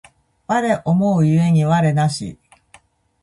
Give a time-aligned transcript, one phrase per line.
[0.47, 2.39] 我思う故に我なし